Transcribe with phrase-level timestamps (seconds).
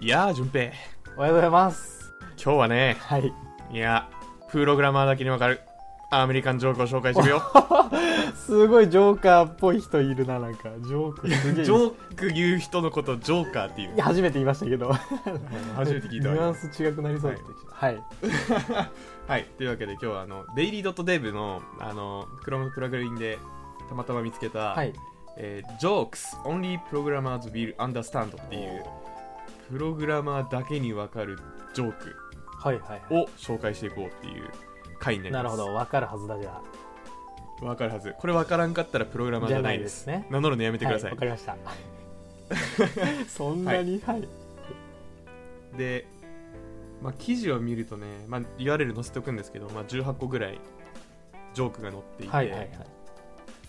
[0.00, 0.70] いやー、順平。
[1.16, 2.14] おはようございます。
[2.40, 3.32] 今日はね、はい。
[3.72, 4.08] いや、
[4.48, 5.60] プログラマーだけにわかる
[6.12, 7.42] アメリカンジョークを紹介してるよ。
[8.36, 10.70] すごいジョーカーっぽい人いるな、なんか。
[10.82, 11.64] ジョークすげえ。
[11.66, 13.98] ジョーク言う人のことをジョーカーっていうい。
[13.98, 14.92] や初めて言いましたけど。
[15.74, 16.34] 初めて聞いたわ。
[16.36, 18.02] ニュアンス違くなりそうだったはい。
[19.26, 19.44] はい。
[19.56, 23.36] というわけで今日はあの、デイリー .dev の、あの、クロムプラグインで
[23.88, 24.92] たまたま見つけた、はい。
[25.36, 28.84] えー、Jokes Only Programmers Will Understand っていう、
[29.68, 31.38] プログラマーだけにわかる
[31.74, 32.16] ジョーク
[32.58, 34.50] はいはいはを紹介していこうっていう
[34.98, 35.32] 回になりい。
[35.32, 35.42] ます。
[35.42, 35.74] なるほど。
[35.74, 36.60] わかるはずだじゃ
[37.62, 37.64] あ。
[37.64, 38.14] わかるはず。
[38.18, 40.06] これわからんかったらプログラマーじゃないです。
[40.06, 41.10] ね名乗るのやめてください。
[41.10, 41.56] はいわかりました。
[43.28, 44.28] そんなに、はい。
[45.76, 46.06] で、
[47.02, 50.58] まあ、記事を見るとね、まあ、URL 載せておくんですけど、まあ、18個ぐらい
[51.52, 52.68] ジョークが載っていて、はいはいはい。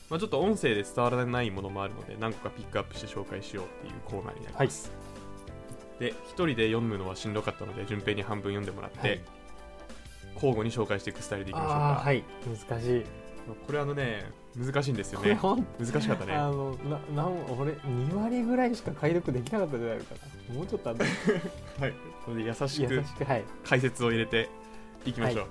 [0.10, 4.92] まあ、ちょっと音声で伝わらないものもあるので何個かピックアップして紹介しようっていうコーナーになります、
[6.00, 9.22] で一人で読むのはしんどかったので順平に半分読んでもらって、はい。
[10.36, 12.24] 交互に紹介していくスタイルでいきましょうか、はい。
[12.70, 13.04] 難しい。
[13.66, 15.40] これあのね難しいんですよね。
[15.80, 16.34] 難しかったね。
[16.34, 16.76] あの、
[17.16, 20.16] な、なん、俺、2割ぐらいしか解読できなかったんじゃないか
[20.50, 20.56] な。
[20.56, 21.04] もうちょっとあった。
[21.82, 21.94] はい。
[22.26, 23.04] それで優しく。
[23.64, 24.50] 解説を入れて
[25.06, 25.48] いきましょう。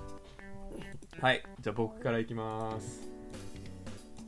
[1.21, 3.09] はい、じゃあ僕からいきます。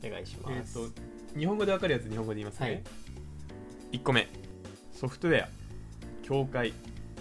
[0.04, 0.74] お願いしえっ、ます。
[0.74, 1.00] と
[1.38, 2.82] 日本語でわかるやつ日本語で言いますね、はい。
[3.92, 4.28] 1個目。
[4.92, 5.48] ソフトウェア
[6.22, 6.72] 境界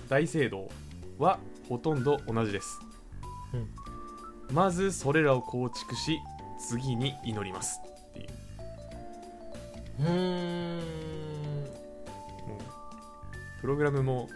[0.10, 0.70] 大聖堂
[1.18, 2.80] はほとんど同じです、
[3.54, 3.68] うん
[4.54, 6.20] まずそれらを構築し
[6.60, 7.80] 次に祈ります
[8.10, 8.28] っていう
[10.02, 10.78] うーん。
[12.50, 14.28] もうプログラムも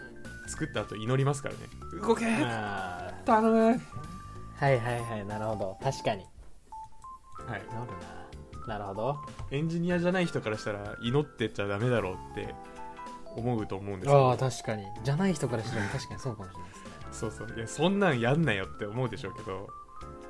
[0.48, 1.60] 作った後祈りますからね
[2.00, 3.80] 動けあ頼むー
[4.58, 5.78] はいはいはい、なるほど。
[5.82, 6.24] 確かに。
[7.46, 7.90] はいなる
[8.66, 8.78] な。
[8.78, 9.18] なるほど。
[9.50, 12.54] エンジニアじゃない人からしたら祈ってちゃダメだろうって
[13.36, 14.84] 思うと思うんですああ、よ確かに。
[15.04, 16.90] じゃない人からしても確かにそうかもしれないですね。
[17.12, 19.68] そうそういやそんなんやんなよって思うでしょうけど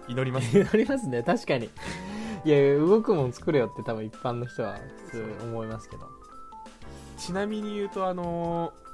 [0.08, 1.70] 祈ります ありますね、確かに。
[2.44, 6.08] いや、動くもん作れよって多分一般の人は普通思いますけど。
[7.16, 8.86] ちなみに言うとあのー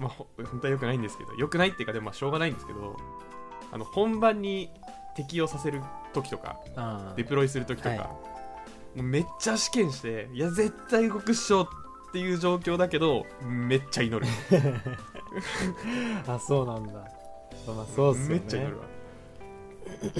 [0.00, 2.96] まあほ本当は良くないんですけど良くないっていうかでもまあしょうがないんですけど
[3.70, 4.70] あの本番に
[5.14, 8.18] 適用させる時とかあデプロイする時とか、はも
[8.96, 11.68] うめっちゃ試験していや絶対動くっしょっ
[12.12, 14.26] ていう状況だけどめっちゃ祈る。
[16.26, 16.92] あ、そうなんだ。
[17.66, 18.34] まあ、そうっすよね。
[18.34, 18.84] めっちゃ祈るわ、
[19.84, 20.18] 確か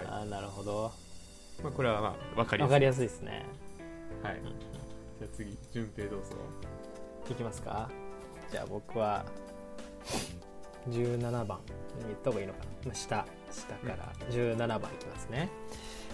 [0.00, 0.92] にな、なるほど。
[1.62, 2.68] まあ、これはまあ分かりやすい。
[2.68, 3.44] わかりやすいですね。
[4.22, 4.40] はい、
[5.18, 6.36] じゃあ次順平どうぞ。
[7.30, 7.90] いきますか。
[8.50, 9.24] じゃあ僕は
[10.88, 11.60] 17番。
[12.06, 12.64] 言った方がいいのかな。
[12.86, 14.12] まあ下下から。
[14.30, 15.48] 17番いきますね、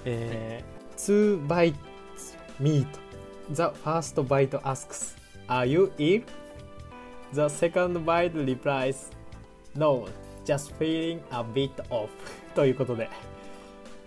[0.05, 1.75] えー、2 bites
[2.61, 2.87] meat
[3.53, 5.15] the first bite asks
[5.49, 6.23] are you ill
[7.33, 9.11] the second bite replies
[9.75, 10.07] no
[10.45, 12.09] just feeling a bit off.
[12.55, 13.09] ということで。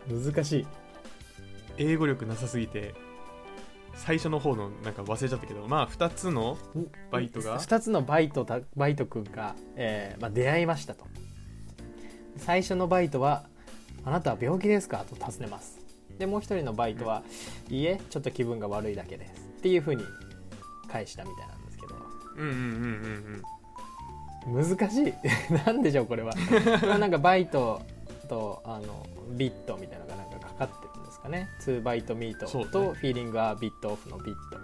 [0.09, 0.67] 難しい。
[1.77, 2.93] 英語力なさすぎて
[3.93, 6.57] 最初の方のなんか忘れちゃったけどまあ2つの
[7.11, 11.05] バイトが？2つのバイトたバイト君が、えーまあ、出会いましたと。
[12.37, 13.47] 最初のバイトは
[14.05, 15.76] 「あなたは病気ですか?」と尋ねます
[16.17, 17.23] でもう一人のバイトは
[17.69, 20.03] 「いいえちょっと気分が悪いだけです」っていうふうに
[20.87, 21.95] 返したみたいなんですけど。
[22.37, 22.63] うんうんうんう
[23.37, 23.43] ん
[24.47, 25.13] 難しい。
[25.65, 26.33] なんでしょうこれは。
[26.81, 27.81] まあなんかバイト
[28.29, 31.49] とあのビットみたいなのがなんかかかってるんですかね。
[31.61, 34.57] 2バイトミートとフィーリングはビットオフのビット。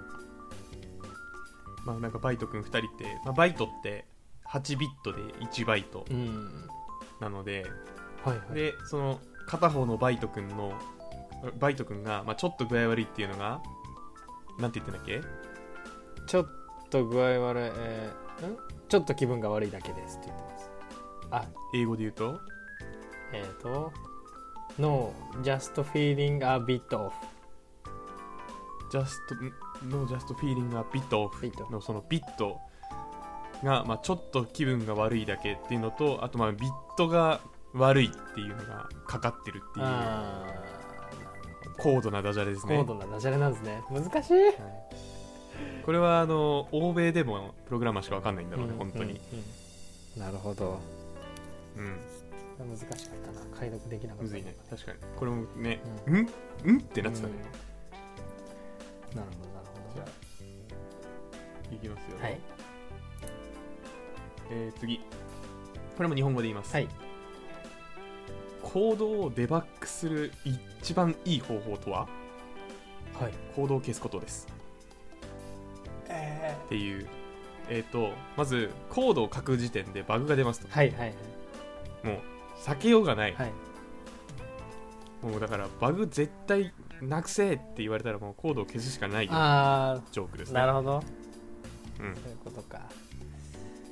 [1.85, 4.05] まあなんかバイトくん2人って、まあ、バイトって
[4.47, 6.69] 8ビットで1バイトうん。
[7.19, 7.65] なので、
[8.23, 8.53] はいはい。
[8.53, 10.73] でその片方のバイトくんの
[11.59, 13.61] バイトくんが、まあ、ちょっと具合悪いっていうのが
[14.59, 15.21] なんて言ってんだっけ？
[16.27, 16.47] ちょっ
[16.89, 18.57] と具合悪い、えーん？
[18.87, 20.71] ちょっと気分が悪いだけですって言ってます。
[21.31, 22.39] あ、英語で言うと？
[23.33, 23.91] えっ、ー、と、
[24.77, 27.11] No, just feeling a bit off.
[28.91, 29.19] just
[29.89, 32.59] no just feeling a bit off ビットのそのビット
[33.63, 37.41] が、まあ、ちょっと気分が悪いだけっていうのとあとまあビットが
[37.73, 39.85] 悪いっていうのがかかってるっていう。
[39.85, 40.62] あ
[41.77, 43.81] 高度なダジャレですー、ね高度なダジャレなんですね。
[43.91, 44.33] 難しい。
[44.33, 44.53] はい
[45.85, 50.79] これはあの欧米でもプログラマーしかわかんないんだろうね、うん本当に、うんうんなるほど。
[51.77, 51.97] うん
[52.69, 53.45] 難しかったな。
[53.59, 54.23] 解読できなかった。
[54.23, 56.29] むずいね確かにこれもねううん？
[56.65, 56.77] うん？
[56.77, 57.33] ってなってたね、
[59.11, 59.95] うんなるほど、なるほど。
[59.95, 60.05] じゃ
[61.71, 62.39] あいきますよ、はい。
[64.51, 64.99] えー次
[65.97, 66.87] これも日本語で言います、はい。
[68.63, 70.31] コードをデバッグする
[70.81, 72.07] 一番いい方法とは？
[73.19, 73.33] はい。
[73.55, 74.47] コードを消すことです。
[76.07, 77.07] えっていう。
[77.69, 80.67] えっ、とまずコードを書く時点でバグが出ますと。
[80.69, 81.13] はいはいはい。
[82.03, 82.19] もう
[82.59, 83.51] 避けようがない、はい。
[85.25, 89.31] もうだからバグ絶対なくせって言われたらもうコードを消すしかないよ。
[89.33, 90.59] あジョークですあね。
[90.61, 91.03] なるほど。
[91.99, 92.15] うん。
[92.15, 92.81] そういうことか。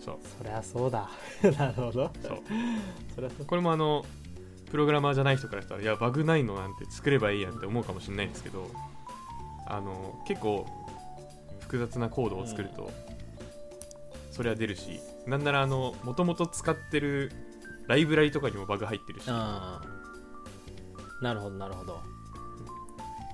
[0.04, 0.18] そう。
[0.38, 1.10] そりゃそうだ。
[1.58, 2.12] なるほど。
[2.22, 2.42] そう。
[3.16, 3.46] そりゃそう。
[3.46, 4.04] これもあの
[4.72, 8.70] プログラマーじゃない人からしたらいやバグないのなんて作ればいいやんって思うかもしれないんですけど
[9.68, 10.66] あの結構
[11.60, 12.92] 複雑なコードを作ると、
[14.32, 17.32] それは出るしなんならあのもともと使ってる
[17.88, 19.80] ライブラリとかにもバグ入ってるし、な
[21.22, 22.02] るほどなるほど、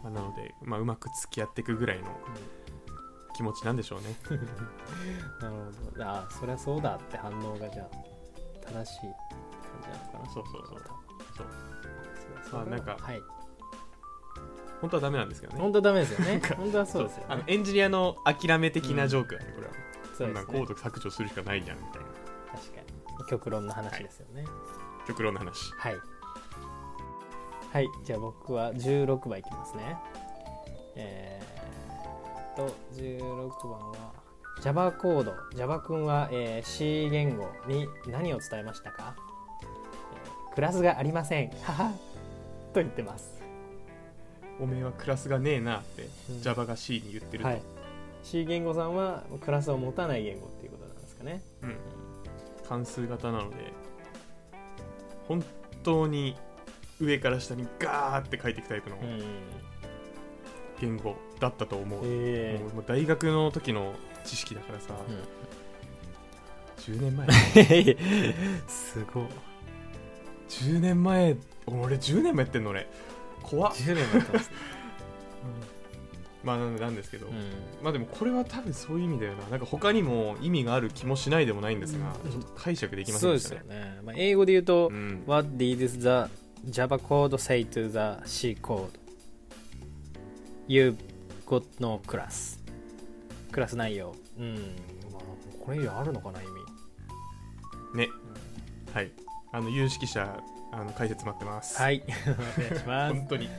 [0.04, 2.06] あなので、まあ、うまく付き合っていくぐらいの
[3.36, 4.16] 気持ちなんでしょうね。
[5.42, 5.56] なる
[5.92, 6.06] ほど。
[6.06, 7.90] ああそりゃそうだって反応がじゃあ
[8.68, 9.12] 正しい感
[9.82, 10.26] じなのかな。
[10.32, 10.97] そうそうそう
[11.38, 11.48] そう
[12.50, 13.22] そうあなんかはい。
[14.82, 15.60] 本当はダメなんですけどね。
[15.60, 16.42] 本当はダメですよね。
[16.56, 17.26] 本当はそうですよね。
[17.30, 19.74] あのエンジニアの諦め的なジョークだね、これは
[20.16, 20.54] そうんですね。
[20.60, 22.08] コード削除するしかないじゃんみたいな。
[22.60, 23.30] 確かに。
[23.30, 24.46] 極論の話ですよね。
[25.08, 25.72] 極論の話。
[25.78, 25.96] はい。
[27.72, 29.98] はいじゃあ僕は16番いきますね。
[30.96, 34.14] えー、っと16番は
[34.62, 35.34] Java コード。
[35.56, 39.27] Java 君は、えー C 言語に何を伝えましたか、えー
[40.58, 41.52] クラスがありません。
[41.62, 41.92] はは。
[42.74, 43.40] と言ってます、
[44.60, 46.42] おめえはクラスがねえなってうん。
[46.42, 47.62] Java が C に言ってると、はい。
[48.24, 51.44] C 言語さんはクラスを持たない言語っていうことなんですかね。
[51.62, 51.76] うん、
[52.68, 53.58] 関数型なので
[55.28, 55.44] 本
[55.84, 56.36] 当に
[57.00, 59.22] 上から下にガーって書いていくタイプのうん。
[60.82, 62.58] 言語だったと思う、え。
[62.60, 63.94] もうもう大学の時の
[64.24, 64.96] 知識だからさ、
[66.80, 67.28] 10年前。
[67.28, 67.98] ー、
[68.68, 69.28] すごい
[70.50, 71.36] 10年前
[71.66, 72.88] 俺10年もやってんの俺。
[73.44, 73.74] 怖っ。
[73.74, 74.52] 10年もやってます、
[76.44, 77.34] まあなんなんですけど、うん。
[77.84, 79.48] まあでもこれは多分そういう意味だよな。
[79.50, 82.32] なんか他にも意味がある気もしないでもないんですが、うん。
[82.32, 83.62] ちょっと解釈できませそうでんでしたね。
[83.62, 86.32] すよね、まあ、英語で言うと、うん、What did the
[86.72, 88.90] Java code say to the C code?
[90.68, 90.96] You
[91.46, 92.60] got no class
[93.52, 93.76] クラス。
[93.76, 94.56] ないようん、
[95.12, 95.22] まあ、
[95.64, 97.98] これ以上あるのかな意味。
[97.98, 98.10] ね。
[98.94, 99.12] はい
[99.58, 100.40] あの有識者
[100.72, 101.82] あの解説待ってます。
[101.82, 102.04] はい。
[102.06, 103.14] お願いします。
[103.16, 103.50] 本当に。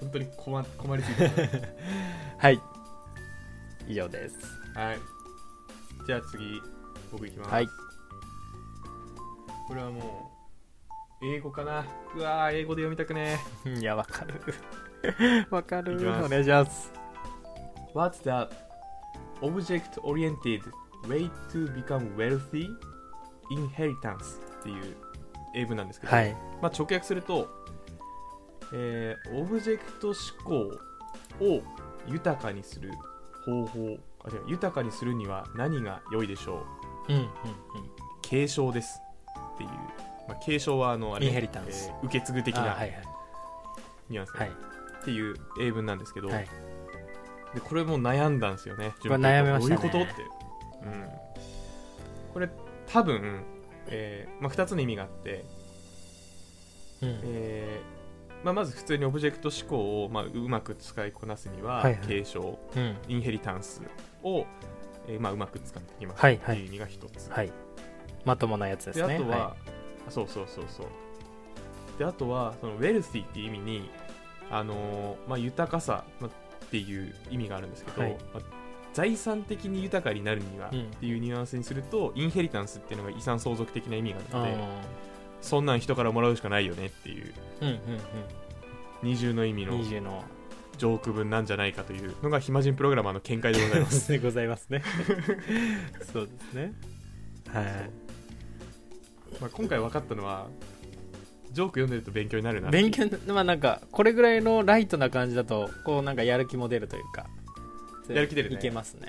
[0.00, 1.30] 本当に困困りすぎて
[2.38, 2.60] はい。
[3.86, 4.36] 以上です。
[4.74, 4.98] はい。
[6.08, 6.60] じゃあ次
[7.12, 7.50] 僕いきます。
[7.52, 7.68] はい。
[9.68, 10.32] これはも
[11.22, 11.84] う英語かな。
[12.16, 13.38] うわー英語で読みたくね。
[13.64, 14.42] いやわかる。
[15.50, 15.96] わかる。
[16.24, 16.92] お願いします。
[17.94, 18.52] What's the
[19.40, 20.62] object-oriented
[21.06, 22.66] way to become wealthy?
[23.52, 25.13] Inheritance っていう
[25.54, 26.32] 英文なんですけど、はい。
[26.60, 27.48] まあ、直訳すると、
[28.72, 31.62] えーオブジェクト思考を
[32.06, 32.90] 豊かにする
[33.44, 36.64] 方法あ違う豊かにするには何が良いでしょ
[37.08, 37.12] う？
[37.12, 37.28] うんうんうん。
[38.22, 39.00] 継承です
[39.54, 39.70] っていう、
[40.28, 42.76] まあ、継承はあのあれえー受け継ぐ的な
[44.08, 44.48] ニュアンス、はい。
[44.48, 46.48] っていう英文なんですけど、はい。
[47.54, 49.76] でこれも悩んだんですよね悩みましたね。
[49.76, 50.22] どういうことって、
[50.82, 51.08] うん、
[52.32, 52.48] これ
[52.86, 53.44] 多分、
[53.88, 55.44] えーまあ、2つの意味があって、
[57.02, 57.20] うん。
[57.24, 62.06] えーまあ、まず普通にオブジェクト思考を、まあ、うまく使いこなすには、はいはい。
[62.06, 62.96] 継承うん。
[63.08, 63.80] インヘリタンス
[64.22, 64.46] を、
[65.08, 66.20] えーまあ、うまく使っていきます。
[66.20, 66.56] はいはい。
[66.56, 67.52] っていう意味が1つ、はい。
[68.24, 69.08] まともなやつですね。
[69.08, 69.56] であとは、は
[70.08, 70.86] あそうそうそうそう。
[71.98, 73.90] であとはそのウェルシーっていう意味に、
[74.50, 76.30] あのーまあ、豊かさまあ
[76.64, 78.16] っていう意味があるんですけど、はい。
[78.32, 78.63] まあ
[78.94, 84.82] 財産的に豊かになるにはうんっていうニュアンスにすると、インヘリタンスっていうのが遺産相続的な意味があるのでいあ
[85.42, 87.34] そんなん人からもらうしかないよねっていう。
[89.02, 90.24] 二重の意味うんの20の。
[90.78, 94.10] ジョーク文なんじゃないかというのが暇人プログラマーの見解でございます。
[94.12, 94.82] でございますね。
[96.12, 96.72] そうですね。
[97.48, 97.64] はい。
[99.40, 100.48] まあ今回分かったのは
[101.52, 107.26] ジョーク読んでると勉強になるな勉強まあなんかこれぐらいのライトな感じだとこうなんかやる気も出るというか
[108.12, 109.08] やる気出るねいけますね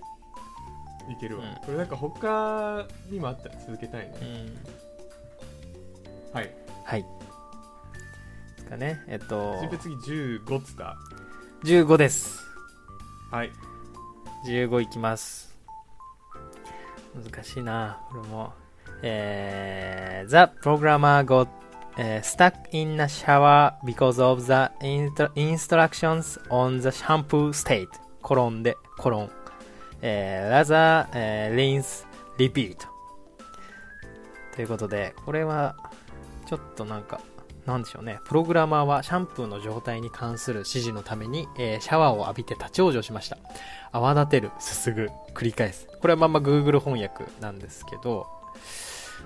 [1.09, 4.57] いけるわ、うんこれなんか他にもあったら続けたいね、うん
[6.35, 6.51] はい
[6.83, 7.07] はいで
[8.57, 10.97] すかねえっと順平次15っつった
[11.63, 12.43] 15です
[13.31, 13.51] はい
[14.47, 15.53] 15いきます
[17.15, 18.53] 難しいなこれも
[19.01, 21.47] えー、The programmer got、
[21.97, 27.87] えー stuck in a shower because of the instru- instructions on the shampoo state
[28.25, 29.29] コロンでコロン、
[30.01, 32.08] えー、rather、えー rinse
[32.39, 32.75] repeat
[34.55, 35.75] ということでこれは
[36.48, 37.22] ちょっとなんか
[37.67, 38.20] なんでしょうね。
[38.25, 43.38] プログラマーはシャンプーの状態に関する指示のために、えーシャワーを浴びて立ち往生しました。
[43.91, 45.88] 泡立てるすすぐ繰り返す。
[46.01, 48.25] これはまんま Google 翻訳なんですけど、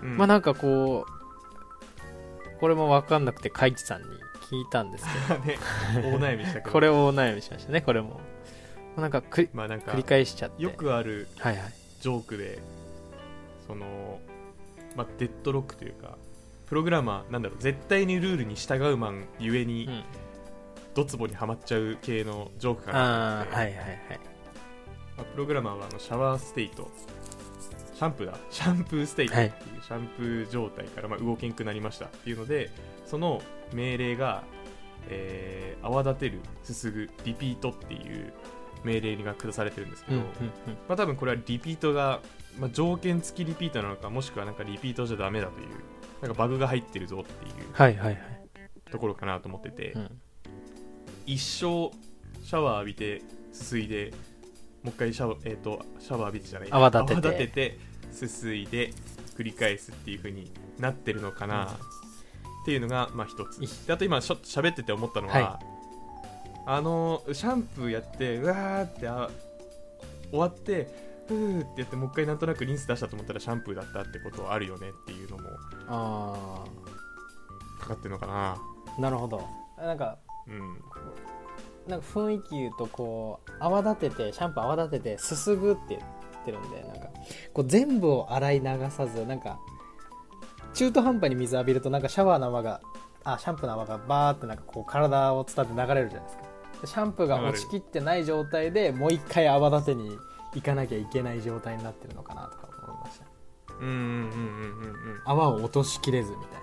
[0.02, 0.18] うん。
[0.18, 4.08] まあなんかこうこれも分かんなくてカイチさんに
[4.50, 5.40] 聞いたんですけど。
[5.46, 5.58] ね
[5.96, 8.20] 大悩みした これをお悩みしましたねこれも
[9.00, 10.62] まあなんかくりまあなんか繰り返しちゃって。
[10.62, 11.74] よくあるはいはい。
[12.02, 12.60] ジョークで
[13.68, 14.20] その、
[14.96, 16.18] まあ、デッドロックというか
[16.66, 20.04] プログラマーなんだろう絶対にルールに従うマンゆえに、うん。
[20.96, 23.98] ドツボにはまっちゃう系のジョークかなとあ思って、あはいはいはい。
[25.18, 26.90] まあプログラマーはあのシャワーステイト。
[27.94, 28.38] シャンプーだ。
[28.50, 29.34] シャンプーステイト。
[29.34, 29.46] ってい。
[29.48, 32.70] うシャンプー状態からまあ動けんくなりましたっていうので
[33.06, 33.42] その
[33.74, 34.44] 命令が、
[35.10, 38.34] えー泡立てるすすぐリピートっていう
[38.84, 40.28] 命令が下されてるんですけど、うんうん
[40.88, 42.22] まあ、多分これはリピートが、
[42.60, 45.68] まあ、条件付きリピートなのかもしくはなんかリピートじゃダメだという
[46.22, 48.40] なんかバグが入ってるぞっていうはいはいはい。
[48.92, 50.22] ところかなと思ってて、うん。
[51.26, 51.92] 一生
[52.44, 53.22] シャワー浴びて
[53.52, 54.14] すすいで
[54.84, 57.14] もう一回シャワー,、えー、とシャワー浴びてじゃない泡立てて。
[57.14, 57.80] 泡立てて
[58.12, 58.92] すすいで
[59.38, 63.92] 繰り返すっていう風になってるのかな、っていうのがまあ一つ。
[63.92, 65.60] あと今しょ喋ってて思ったのは、は
[66.72, 69.28] あのシャンプーやってうわーってあ
[70.30, 70.88] 終わって
[71.28, 75.50] ふーってやってもう一回なんとなくリンス出したと思ったらシャンプーだったってことあるよねっていうのも
[75.88, 76.66] あ
[77.80, 78.56] かかってるのかな。
[78.98, 79.42] あなるほど。
[79.80, 80.78] なんかうん。
[81.88, 86.02] なんか雰囲気言うとこう泡立ててシャンプー泡立ててすすぐって言っ
[86.46, 87.08] てるんでなんか
[87.52, 89.60] こう全部を洗い流さずなんか
[90.76, 92.82] 中途半端に水浴びるとなんかシャワーの泡が
[93.24, 96.44] あシャンプーの泡がバーってなんかこう体を伝って流れるじゃないですか。
[96.44, 96.49] で
[96.86, 100.18] シャンプーが落ちきってない状態でもう一回泡立てに
[100.54, 103.26] 行かなきゃいけない状態になってるのかなとか思いました。
[103.80, 105.22] うんうんうんうんうんうん。
[105.26, 106.60] 泡を落としきれずみたいな。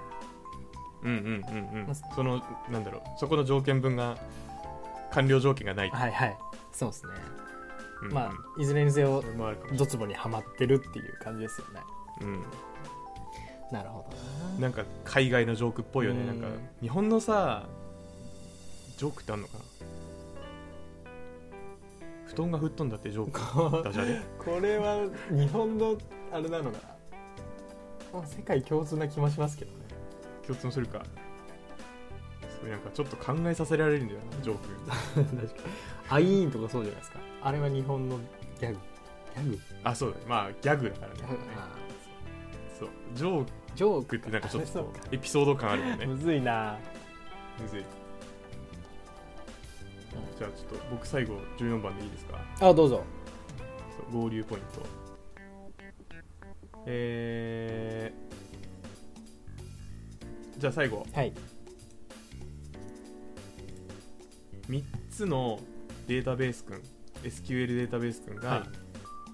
[1.03, 1.87] うんうんうんうん。
[1.87, 3.03] まそのなんだろう。
[3.19, 4.17] そこの条件分が
[5.13, 5.91] 完了条件がない。
[5.91, 6.39] はいはい。
[6.73, 7.13] そうですね、
[8.03, 9.25] うんまあいずれにせよ
[9.79, 11.81] ドツボにはまってるっていう感じですよね。
[12.21, 12.39] れない
[13.73, 14.17] なるほど
[14.55, 16.21] うんなんか海外のジョークっぽいよね。
[16.21, 16.27] うん。
[16.27, 16.49] なんか
[16.83, 17.67] 日本のさ
[18.99, 19.65] ジョークってあんのかな
[22.27, 23.85] 布団が吹っ飛んだってジョーク。
[23.85, 24.21] ダジャレ。
[24.39, 25.97] これは日本の
[26.33, 26.79] あれなのか
[28.13, 28.27] な？
[28.27, 29.79] 世界共通な気もしますけどね。
[30.47, 31.03] 共通するか。
[32.61, 35.25] そういうなんかちょっと考えさせられるんだよなジョーク。
[35.37, 35.49] 確かに。
[36.09, 37.19] アイーンとかそうじゃないですか。
[37.43, 38.79] あれは日本のギャグ。
[39.37, 39.59] ギャグ？
[39.85, 40.25] あそうだね。
[40.27, 41.21] まあギャグだからね。
[42.79, 42.89] そう。
[43.15, 46.07] ジョージョーククってなんかちょっとエピソード感あるよね。
[46.07, 46.79] むずいな。
[47.61, 47.85] むずい
[50.39, 52.39] じゃあちょっと僕最後14番でいいですか？
[52.61, 53.03] あどうぞ。
[54.13, 54.87] 合流ポイント。
[56.87, 61.07] えー、じゃあ最後。
[61.13, 61.33] はい。
[64.69, 65.61] 3つの
[66.09, 66.83] データベース群
[67.23, 68.67] SQL データベース群はが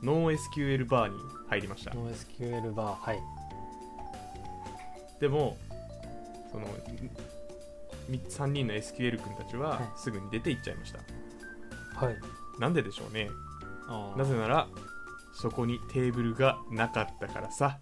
[0.02, 1.16] ノー SQL バーに
[1.48, 3.20] 入りました、NoSQL バーはい。
[5.20, 5.56] でも
[6.50, 6.66] その
[8.08, 10.98] 3人の SQL 君たちははすぐに出ていっちゃいました、
[12.06, 12.16] はい。
[12.58, 13.30] なんででしょうね。
[14.16, 14.68] なぜなら
[15.32, 17.78] そこにテーブルがなかったからさ。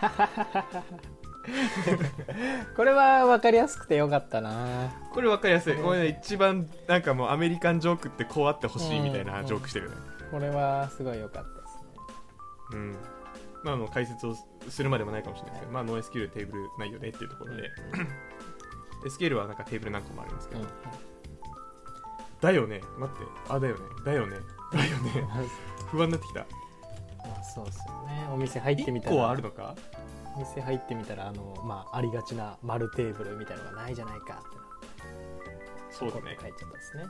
[2.76, 4.90] これは分かりやすくてよかったな。
[5.12, 9.98] これ分かりやすい、うんこれね一番なんかもうアメリカンジョークってこうあってほしいみたいなジョークしてるよね。
[10.30, 11.82] これはすごい良かったですね。
[12.72, 12.96] うん。
[13.62, 14.34] まああの解説を
[14.68, 17.70] するまでもないかもしれないですけど、まあノー SQL テーブルないよねっていうところで、
[19.06, 20.68] SQL はなんかテーブル何個もありますけど、うん。
[22.40, 22.80] だよね。
[22.98, 23.24] 待って。
[23.48, 23.80] あだよね。
[24.04, 24.36] だよね。
[24.72, 25.28] だよね。
[25.90, 26.40] 不安になってきた。
[26.40, 26.46] ま
[27.40, 28.28] あそうですよね。
[28.32, 29.16] お店入ってみ1たら。
[29.16, 29.74] 個はあるのか？
[30.36, 34.56] お店入ってみたらあの、まあ、ありがちな丸テーブルみたいのがないじゃないかって
[35.90, 36.36] そうだね。
[36.38, 37.04] 書いちゃったんですね。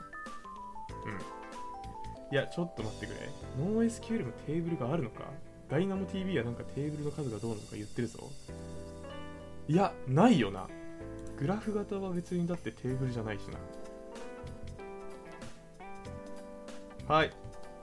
[2.31, 3.29] いやちょっと待ってくれ。
[3.59, 5.23] ノー SQL のテーブルがあるのか？
[5.69, 8.19] ダイナモ TV はなんかテーブルの数がどうなのか言ってるぞ。
[9.67, 10.67] いやないよな
[11.39, 13.43] グラフ型は別にだってテーブルじゃないし
[17.07, 17.15] な。
[17.15, 17.31] はい。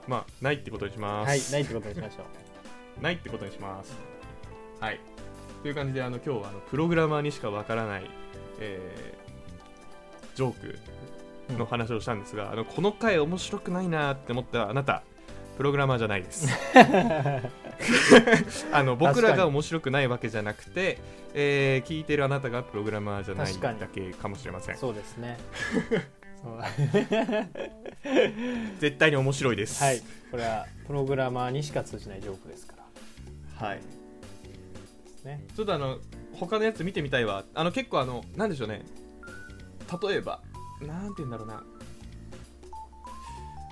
[0.07, 1.29] まあないってことにします。
[1.29, 2.23] はいないってことにしましょ
[2.99, 3.01] う。
[3.01, 3.97] ないってことにします。
[4.79, 4.99] はい。
[5.61, 8.09] という感じであの今日はあのプログラマーにしかわからない、
[8.59, 9.25] えー
[10.35, 10.77] ジョー
[11.47, 15.03] クの話をしたんですが、あのこの回面白くないなって思ったあなた
[15.57, 16.49] プログラマーじゃないです
[18.71, 20.99] あの僕らが面白くないわけじゃなくて、
[21.33, 24.77] えー聞いてるあなたがプログラマーじゃないだけかもしれません。
[24.77, 25.37] そうですね。
[28.79, 29.83] 絶対に面白いです。
[29.83, 30.01] はい。
[30.31, 32.75] これはプログラマーにしか通じないジョークですか
[33.59, 33.67] ら。
[33.67, 33.81] はい。
[35.23, 35.43] ね。
[35.55, 35.97] ちょっとあの
[36.33, 37.43] 他のやつ見てみたいわ。
[37.53, 38.83] あの結構あのなんでしょうね。
[40.01, 40.41] 例えば
[40.81, 41.63] なんて言うんだろうな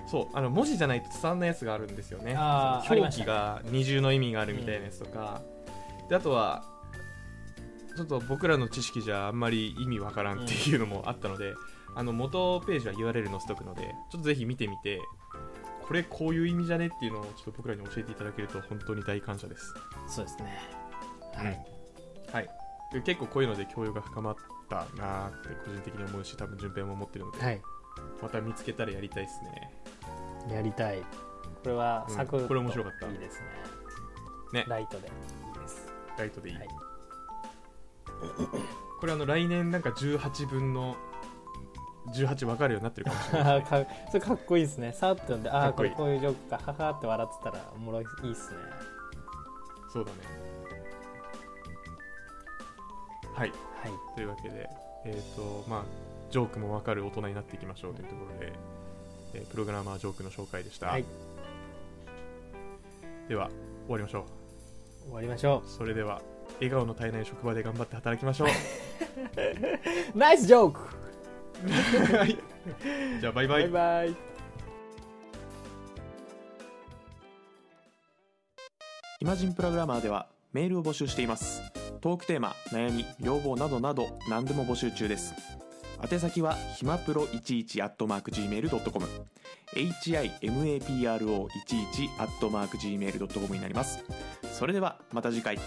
[0.06, 2.36] そうあの文字じゃないと伝わらないやつがあるんですよね。
[2.36, 5.42] 表記が二重の意味があるみたいなやつとか、
[6.08, 6.64] であとは
[7.96, 11.54] ちょっと僕らの知識じゃあんまり意味わからんっていうのもあったので、
[11.94, 15.00] あの元ページは URL 載せとくのでちょっとぜひ見てみて
[15.86, 19.74] これこういう意味じゃねっていうのをちょっと僕らに教えていただけると本当に大感謝です。
[20.08, 20.58] そうですね。
[21.38, 21.44] うん。
[21.46, 21.64] はい、
[22.32, 22.48] はい、
[22.92, 24.36] で結構こういうので教養が深まっ
[24.68, 27.60] たなーって個人的に思うし多分順平も思ってるので、はい、
[28.22, 29.70] また見つけたらやりたいですね
[30.50, 31.00] やりたい。
[31.00, 31.06] こ
[31.66, 32.14] れはうん。
[32.14, 33.06] サクッとこれ面白かった。
[33.06, 33.40] いいです
[34.52, 34.60] ね。
[34.60, 34.64] ね。
[34.68, 35.08] ライトで。
[35.08, 35.92] いいです。
[36.18, 36.68] ライトでいい、はい。
[39.00, 40.96] これあの来年なんか18分の
[42.14, 43.62] 18分かるようになってるかもしれない。
[43.64, 44.92] かそれかっこいいですね。
[44.92, 46.72] さーっと読んでああこれこういうジョークか。
[46.72, 48.58] ははって笑ってたらおもろいいいっすね。
[49.92, 50.18] そうだね。
[53.34, 53.50] はい。
[53.50, 54.14] はい。
[54.14, 54.68] というわけで
[55.04, 55.84] えっ、とまあ
[56.30, 58.52] ジョークもわかる大人になっていきましょうというところで、
[59.34, 61.04] えープログラマージョークの紹介でした、はい。
[63.28, 63.48] では
[63.86, 64.26] 終わりましょ
[65.04, 65.68] 終わりましょう。
[65.68, 66.22] それでは
[66.56, 68.48] 笑顔の絶えない職場で頑張って働きましょう。
[70.14, 72.38] うナイスジョークはい
[73.20, 73.68] じゃあバイバイ。
[73.68, 74.16] バイバイ。
[79.20, 81.62] イマジンプログラマーではメールを募集しています。
[82.00, 85.32] トークテーマ悩み要望などなど何でも募集中です
[86.10, 89.06] 宛先はひまプロ11 at mark gmail.com
[89.74, 91.48] himapro11
[92.18, 94.04] at mark gmail.com になります。
[94.52, 95.58] それではまた次回。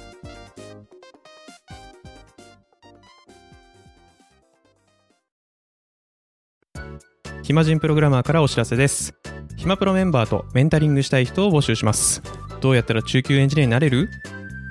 [7.42, 9.16] 暇人プログラマーからお知らせです。
[9.56, 12.22] 暇プロメンバーとメンタリングしたい人を募集します。
[12.62, 14.10] どうやったら中級エンジニアになれる？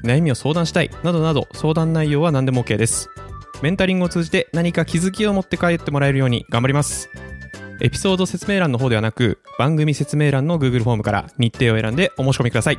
[0.05, 0.91] 悩みを相談したい。
[1.03, 3.09] などなど相談内容は何でも OK です。
[3.63, 7.11] メンタリングを通じて何か気づきを持って帰ってもらえるように頑張ります。
[7.81, 12.79] エピソード説明欄の方ではなく番組説明欄の Google フォームから日程を選んでお申し込みください。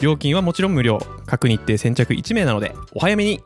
[0.00, 0.98] 料金はもちろん無料。
[1.26, 3.40] 各日程先着1名なのでお早めに。